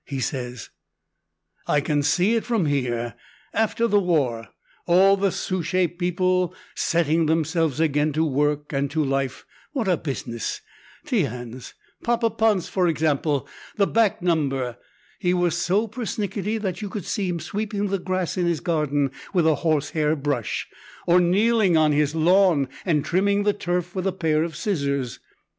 [0.07, 0.71] He says
[1.67, 3.13] "I can see it from here,
[3.53, 4.47] after the war,
[4.87, 10.61] all the Souchez people setting themselves again to work and to life what a business!
[11.05, 14.77] Tiens, Papa Ponce, for example, the back number!
[15.19, 19.11] He was so pernickety that you could see him sweeping the grass in his garden
[19.35, 20.67] with a horsehair brush,
[21.05, 25.19] or kneeling on his lawn and trimming the turf with a pair of scissors.